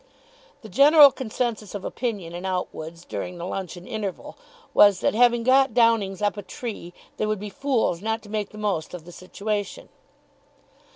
The 0.63 0.67
general 0.67 1.11
consensus 1.11 1.75
of 1.75 1.85
opinion 1.85 2.33
in 2.33 2.43
Outwood's 2.43 3.05
during 3.05 3.37
the 3.37 3.45
luncheon 3.45 3.85
interval 3.85 4.35
was 4.73 4.99
that, 5.01 5.13
having 5.13 5.43
got 5.43 5.75
Downing's 5.75 6.23
up 6.23 6.37
a 6.37 6.41
tree, 6.41 6.91
they 7.17 7.27
would 7.27 7.37
be 7.39 7.51
fools 7.51 8.01
not 8.01 8.23
to 8.23 8.29
make 8.29 8.49
the 8.49 8.57
most 8.57 8.95
of 8.95 9.05
the 9.05 9.11
situation. 9.11 9.89